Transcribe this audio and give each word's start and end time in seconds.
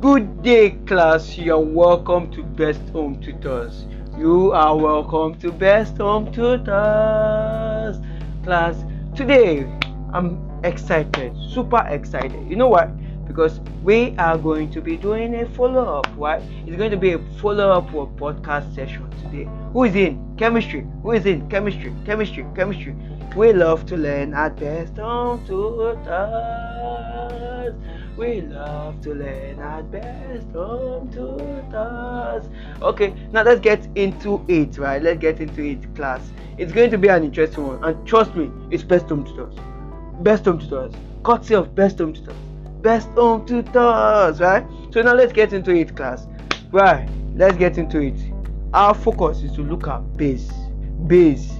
Good 0.00 0.42
day, 0.42 0.70
class. 0.86 1.36
You're 1.36 1.58
welcome 1.58 2.30
to 2.30 2.42
Best 2.42 2.80
Home 2.94 3.20
Tutors. 3.20 3.84
You 4.16 4.50
are 4.52 4.74
welcome 4.74 5.38
to 5.40 5.52
Best 5.52 5.98
Home 5.98 6.32
Tutors. 6.32 7.98
Class, 8.42 8.82
today 9.14 9.66
I'm 10.14 10.40
excited, 10.64 11.36
super 11.50 11.86
excited. 11.86 12.48
You 12.48 12.56
know 12.56 12.68
what? 12.68 12.88
Because 13.26 13.60
we 13.82 14.16
are 14.16 14.38
going 14.38 14.70
to 14.70 14.80
be 14.80 14.96
doing 14.96 15.34
a 15.34 15.44
follow 15.50 15.98
up, 15.98 16.06
right? 16.16 16.42
It's 16.66 16.78
going 16.78 16.92
to 16.92 16.96
be 16.96 17.12
a 17.12 17.18
follow 17.38 17.70
up 17.70 17.90
for 17.90 18.08
podcast 18.08 18.74
session 18.74 19.10
today. 19.22 19.46
Who 19.74 19.84
is 19.84 19.94
in 19.94 20.34
chemistry? 20.38 20.86
Who 21.02 21.12
is 21.12 21.26
in 21.26 21.46
chemistry? 21.50 21.92
Chemistry, 22.06 22.46
chemistry. 22.56 22.96
We 23.36 23.52
love 23.52 23.84
to 23.84 23.98
learn 23.98 24.32
at 24.32 24.56
Best 24.56 24.96
Home 24.96 25.46
Tutors. 25.46 26.06
We 28.16 28.42
love 28.42 29.00
to 29.02 29.14
learn 29.14 29.58
at 29.60 29.90
Best 29.90 30.46
Home 30.52 31.10
Tutors. 31.10 32.44
Okay, 32.82 33.14
now 33.32 33.42
let's 33.42 33.60
get 33.60 33.88
into 33.94 34.44
it, 34.48 34.76
right? 34.78 35.02
Let's 35.02 35.20
get 35.20 35.40
into 35.40 35.62
it, 35.62 35.94
class. 35.94 36.30
It's 36.58 36.72
going 36.72 36.90
to 36.90 36.98
be 36.98 37.08
an 37.08 37.24
interesting 37.24 37.66
one, 37.66 37.82
and 37.82 38.06
trust 38.06 38.34
me, 38.34 38.50
it's 38.70 38.82
Best 38.82 39.08
Home 39.08 39.24
Tutors. 39.24 39.54
Best 40.20 40.44
Home 40.44 40.58
Tutors. 40.58 40.92
Courtesy 41.22 41.54
of 41.54 41.74
Best 41.74 41.98
Home 41.98 42.12
Tutors. 42.12 42.34
Best 42.82 43.08
Home 43.10 43.46
Tutors, 43.46 44.40
right? 44.40 44.66
So 44.90 45.00
now 45.02 45.14
let's 45.14 45.32
get 45.32 45.52
into 45.52 45.70
it, 45.70 45.96
class. 45.96 46.26
Right, 46.72 47.08
let's 47.34 47.56
get 47.56 47.78
into 47.78 48.00
it. 48.00 48.20
Our 48.74 48.94
focus 48.94 49.42
is 49.42 49.52
to 49.52 49.62
look 49.62 49.88
at 49.88 50.16
base. 50.16 50.50
Base. 51.06 51.50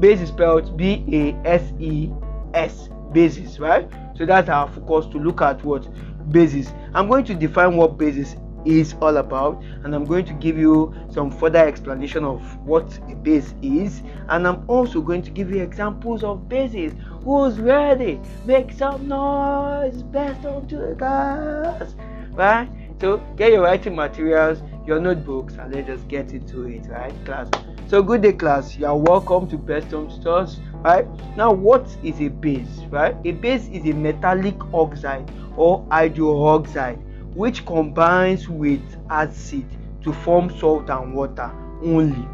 Base 0.00 0.20
is 0.20 0.28
spelled 0.28 0.76
B 0.76 1.04
A 1.12 1.48
S 1.48 1.72
E 1.78 2.10
S. 2.54 2.88
Basis, 3.12 3.58
right? 3.58 3.88
So 4.16 4.26
that's 4.26 4.48
our 4.48 4.68
focus 4.68 5.06
to 5.12 5.18
look 5.18 5.40
at 5.40 5.64
what 5.64 5.88
basis. 6.30 6.72
I'm 6.94 7.08
going 7.08 7.24
to 7.24 7.34
define 7.34 7.76
what 7.76 7.96
basis 7.96 8.36
is 8.64 8.94
all 9.00 9.16
about 9.16 9.62
and 9.84 9.94
I'm 9.94 10.04
going 10.04 10.24
to 10.26 10.34
give 10.34 10.58
you 10.58 10.94
some 11.10 11.30
further 11.30 11.66
explanation 11.66 12.24
of 12.24 12.42
what 12.66 12.98
a 13.08 13.14
base 13.14 13.54
is 13.62 14.02
and 14.28 14.46
I'm 14.46 14.68
also 14.68 15.00
going 15.00 15.22
to 15.22 15.30
give 15.30 15.50
you 15.50 15.62
examples 15.62 16.22
of 16.22 16.48
bases. 16.48 16.92
Who's 17.24 17.58
ready? 17.58 18.20
Make 18.44 18.72
some 18.72 19.08
noise. 19.08 20.02
Best 20.02 20.42
to 20.42 20.76
the 20.76 20.94
class. 20.98 21.94
Right? 22.32 22.68
So 23.00 23.18
get 23.36 23.52
your 23.52 23.62
writing 23.62 23.94
materials, 23.94 24.60
your 24.84 25.00
notebooks, 25.00 25.54
and 25.54 25.72
let's 25.72 25.86
just 25.86 26.08
get 26.08 26.32
into 26.32 26.64
it, 26.64 26.86
right, 26.88 27.14
class? 27.24 27.48
So 27.86 28.02
good 28.02 28.22
day, 28.22 28.32
class. 28.32 28.76
You 28.76 28.86
are 28.86 28.96
welcome 28.96 29.48
to 29.50 29.56
Best 29.56 29.92
Home 29.92 30.10
Tutors, 30.10 30.58
right? 30.82 31.06
Now, 31.36 31.52
what 31.52 31.86
is 32.02 32.20
a 32.20 32.28
base, 32.28 32.80
right? 32.90 33.16
A 33.24 33.32
base 33.32 33.68
is 33.68 33.84
a 33.84 33.92
metallic 33.92 34.56
oxide 34.72 35.30
or 35.56 35.84
hydroxide 35.86 36.98
which 37.34 37.64
combines 37.66 38.48
with 38.48 38.80
acid 39.10 39.64
to 40.02 40.12
form 40.12 40.50
salt 40.58 40.88
and 40.90 41.14
water 41.14 41.50
only. 41.82 42.26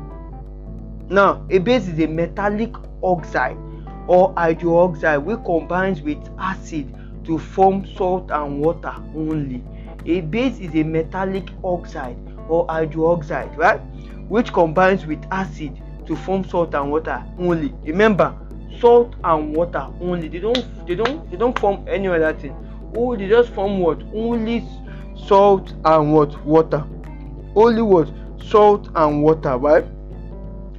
Now, 1.09 1.47
a 1.51 1.59
base 1.59 1.89
is 1.89 1.99
a 2.01 2.07
metallic 2.07 2.75
oxide 3.03 3.57
or 4.07 4.35
hydroxide 4.35 5.23
which 5.23 5.45
combines 5.45 6.01
with 6.03 6.19
acid 6.39 6.95
to 7.25 7.39
form 7.39 7.87
salt 7.97 8.31
and 8.31 8.61
water 8.61 8.95
only. 9.15 9.63
A 10.07 10.21
base 10.21 10.59
is 10.59 10.75
a 10.75 10.83
metallic 10.83 11.49
oxide 11.63 12.17
or 12.49 12.67
hydroxide, 12.67 13.57
right? 13.57 13.81
Which 14.29 14.53
combines 14.53 15.07
with 15.07 15.25
acid 15.31 15.81
to 16.07 16.17
form 16.17 16.45
salt 16.45 16.75
and 16.75 16.91
water 16.91 17.25
only. 17.39 17.75
Remember, 17.85 18.35
salt 18.81 19.15
and 19.25 19.55
water 19.55 19.87
only. 20.01 20.29
They 20.29 20.41
don't 20.41 20.87
they 20.87 20.95
don't 20.95 21.31
they 21.31 21.37
don't 21.37 21.59
form 21.59 21.85
any 21.89 22.09
other 22.09 22.33
thing. 22.35 22.55
Oh, 22.97 23.17
they 23.17 23.29
just 23.29 23.51
form 23.51 23.81
what? 23.81 24.03
Only 24.15 24.65
salt 25.27 25.75
and 25.85 26.13
what? 26.13 26.45
Water. 26.45 26.85
Only 27.57 27.83
what? 27.83 28.11
Salt 28.43 28.89
and 28.95 29.23
water, 29.23 29.57
right? 29.57 29.85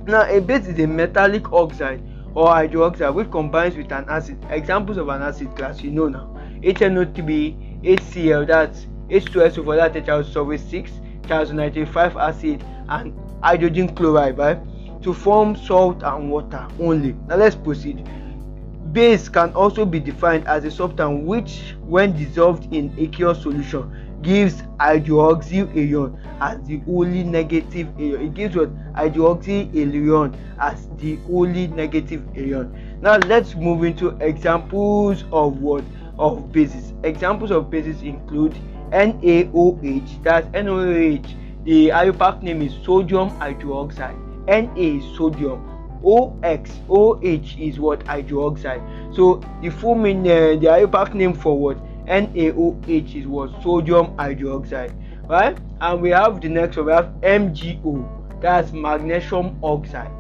Now 0.06 0.30
a 0.30 0.40
base 0.40 0.68
is 0.68 0.80
a 0.80 0.88
metallic 0.88 1.52
oxide 1.52 2.02
or 2.36 2.48
hydroxide 2.48 3.14
which 3.14 3.32
combines 3.32 3.76
with 3.76 3.92
an 3.92 4.06
acid. 4.08 4.38
Examples 4.50 4.98
of 4.98 5.10
an 5.10 5.22
acid 5.22 5.56
class 5.56 5.82
you 5.82 5.92
know 5.92 6.08
now. 6.08 6.32
HNO3, 6.62 7.84
HCl, 7.84 8.48
that's 8.48 8.88
H2SO 9.10 9.64
for 9.64 9.76
that 9.76 9.94
sulfate 9.94 10.70
6, 10.70 10.92
thiazonitrile 11.22 12.16
acid, 12.16 12.64
and 12.90 13.14
hydrogen 13.42 13.94
chloride, 13.96 14.38
right? 14.38 14.58
To 15.06 15.14
form 15.14 15.56
salt 15.56 16.02
and 16.02 16.32
water 16.32 16.68
only. 16.80 17.16
Now 17.28 17.36
let's 17.36 17.56
proceed. 17.56 18.10
Base 18.92 19.30
can 19.30 19.54
also 19.54 19.86
be 19.86 20.00
defined 20.00 20.48
as 20.48 20.66
a 20.66 20.72
substance 20.72 21.24
which, 21.24 21.76
when 21.86 22.18
dissolved 22.18 22.74
in 22.74 22.92
aqueous 22.98 23.44
solution, 23.44 24.18
gives 24.24 24.64
hydroxyl 24.80 25.70
ion 25.78 26.20
as 26.42 26.60
the 26.66 26.82
only 26.88 27.24
negative 27.24 27.88
ion. 28.00 28.20
It 28.20 28.34
gives 28.34 28.56
what 28.56 28.74
hydroxyl 28.94 29.70
ion 29.76 30.36
as 30.60 30.88
the 30.98 31.20
only 31.32 31.68
negative 31.68 32.24
ion. 32.36 32.98
Now 33.00 33.18
let's 33.18 33.54
move 33.54 33.84
into 33.84 34.18
examples 34.22 35.24
of 35.32 35.62
what 35.62 35.84
of 36.18 36.52
bases. 36.52 36.94
Examples 37.04 37.52
of 37.52 37.70
bases 37.70 38.02
include 38.02 38.56
NaOH, 38.90 40.24
that's 40.24 40.48
NaOH. 40.48 41.64
The 41.64 41.90
IUPAC 41.90 42.42
name 42.42 42.64
is 42.64 42.74
sodium 42.84 43.30
hydroxide. 43.40 44.26
Na 44.48 44.74
is 44.76 45.04
sodium. 45.18 45.72
OX, 46.04 46.72
OH 46.90 47.58
is 47.58 47.80
what 47.80 48.00
hydroxide. 48.02 49.16
So 49.16 49.42
the 49.62 49.70
full 49.70 49.96
mean, 49.96 50.20
uh, 50.20 50.56
the 50.60 50.68
IUPAC 50.68 51.16
name 51.16 51.34
for 51.34 51.58
what 51.60 51.78
NaOH 52.06 53.16
is 53.16 53.26
what 53.26 53.50
sodium 53.64 54.16
hydroxide, 54.18 54.94
right? 55.28 55.58
And 55.82 56.02
we 56.02 56.12
have 56.12 56.42
the 56.42 56.50
next 56.50 56.78
one. 56.78 56.86
We 56.86 56.92
have 56.92 57.06
MgO, 57.22 58.08
that's 58.40 58.72
magnesium 58.72 59.58
oxide. 59.64 60.12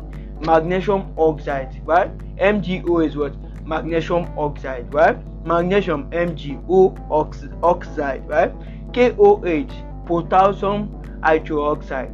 Magnesium 0.41 1.13
oxide, 1.17 1.79
right? 1.85 2.17
MgO 2.37 3.05
is 3.05 3.15
what 3.15 3.35
magnesium 3.65 4.27
oxide, 4.37 4.91
right? 4.91 5.17
Magnesium 5.45 6.09
MgO 6.09 6.97
ox- 7.11 7.47
oxide, 7.61 8.27
right? 8.27 8.51
KOH, 8.93 10.05
potassium 10.07 10.89
hydroxide. 11.21 12.11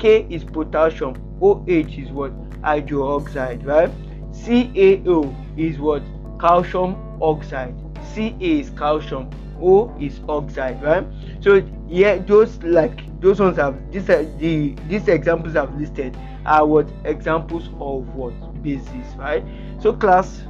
K 0.00 0.26
is 0.28 0.42
potassium, 0.42 1.14
OH 1.42 1.98
is 1.98 2.10
what 2.10 2.32
hydroxide, 2.62 3.66
right? 3.66 3.90
CaO 4.32 5.34
is 5.58 5.78
what 5.78 6.02
calcium 6.40 6.96
oxide. 7.20 7.74
Ca 8.14 8.34
is 8.40 8.70
calcium, 8.70 9.28
O 9.60 9.94
is 10.00 10.20
oxide, 10.28 10.82
right? 10.82 11.04
So 11.40 11.62
yeah, 11.88 12.18
those 12.18 12.62
like 12.62 13.20
those 13.20 13.40
ones 13.40 13.56
have 13.56 13.76
this 13.92 14.08
uh, 14.08 14.24
the 14.38 14.74
these 14.88 15.08
examples 15.08 15.56
I've 15.56 15.74
listed 15.78 16.16
are 16.46 16.66
what 16.66 16.88
examples 17.04 17.68
of 17.80 18.14
what 18.14 18.32
bases, 18.62 19.14
right? 19.16 19.44
So 19.80 19.92
class, 19.92 20.42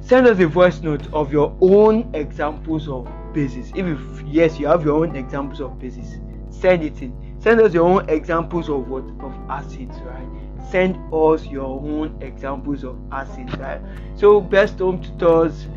send 0.00 0.26
us 0.26 0.38
a 0.40 0.46
voice 0.46 0.80
note 0.80 1.12
of 1.12 1.32
your 1.32 1.56
own 1.60 2.10
examples 2.14 2.88
of 2.88 3.08
bases. 3.32 3.72
If 3.74 3.98
yes, 4.26 4.58
you 4.58 4.66
have 4.66 4.84
your 4.84 5.04
own 5.04 5.16
examples 5.16 5.60
of 5.60 5.78
bases, 5.78 6.18
send 6.50 6.82
it 6.82 7.00
in. 7.02 7.25
Send 7.46 7.60
us 7.60 7.72
your 7.72 7.84
own 7.84 8.10
examples 8.10 8.68
of 8.68 8.88
what 8.88 9.04
of 9.20 9.32
acids, 9.48 9.96
right? 10.00 10.26
Send 10.68 10.98
us 11.14 11.46
your 11.46 11.80
own 11.80 12.20
examples 12.20 12.82
of 12.82 12.98
acids, 13.12 13.56
right? 13.58 13.80
So 14.16 14.40
best 14.40 14.80
home 14.80 15.00
tutors 15.00 15.68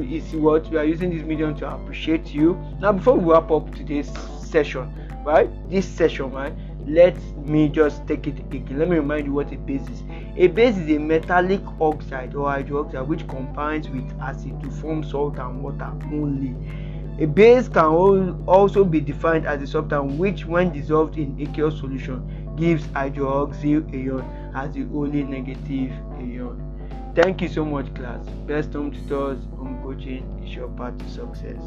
is 0.00 0.32
what 0.36 0.70
we 0.70 0.76
are 0.76 0.84
using 0.84 1.10
this 1.10 1.26
medium 1.26 1.56
to 1.56 1.68
appreciate 1.68 2.32
you. 2.32 2.56
Now, 2.78 2.92
before 2.92 3.16
we 3.16 3.32
wrap 3.32 3.50
up 3.50 3.74
today's 3.74 4.08
session, 4.40 4.94
right? 5.26 5.50
This 5.68 5.84
session, 5.84 6.30
right? 6.30 6.54
Let 6.86 7.20
me 7.38 7.68
just 7.68 8.06
take 8.06 8.28
it 8.28 8.38
again. 8.38 8.78
Let 8.78 8.88
me 8.88 8.94
remind 8.98 9.26
you 9.26 9.32
what 9.32 9.52
a 9.52 9.56
base 9.56 9.88
is. 9.88 10.04
A 10.36 10.46
base 10.46 10.76
is 10.76 10.88
a 10.90 10.98
metallic 11.00 11.62
oxide 11.80 12.36
or 12.36 12.46
hydroxide 12.46 13.04
which 13.08 13.26
combines 13.26 13.88
with 13.88 14.08
acid 14.20 14.62
to 14.62 14.70
form 14.70 15.02
salt 15.02 15.38
and 15.38 15.60
water 15.60 15.90
only. 16.12 16.54
A 17.20 17.26
base 17.26 17.68
can 17.68 17.84
also 18.46 18.82
be 18.82 18.98
defined 18.98 19.46
as 19.46 19.60
a 19.60 19.66
substance 19.66 20.14
which, 20.14 20.46
when 20.46 20.72
dissolved 20.72 21.18
in 21.18 21.36
aqueous 21.38 21.78
solution, 21.78 22.24
gives 22.56 22.86
hydroxyl 22.88 23.84
ion 23.92 24.24
as 24.54 24.72
the 24.72 24.84
only 24.94 25.22
negative 25.22 25.92
ion. 26.16 26.56
Thank 27.14 27.42
you 27.42 27.48
so 27.48 27.62
much, 27.62 27.92
class. 27.94 28.24
Best 28.46 28.72
home 28.72 28.90
tutors, 28.90 29.44
home 29.58 29.78
coaching 29.82 30.24
is 30.42 30.54
your 30.54 30.68
path 30.68 30.96
to 30.96 31.08
success. 31.10 31.60